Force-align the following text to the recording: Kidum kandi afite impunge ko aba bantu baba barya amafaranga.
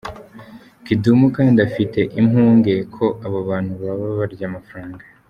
Kidum 0.85 1.19
kandi 1.37 1.57
afite 1.67 1.99
impunge 2.19 2.73
ko 2.95 3.05
aba 3.25 3.39
bantu 3.49 3.73
baba 3.83 4.07
barya 4.19 4.45
amafaranga. 4.51 5.03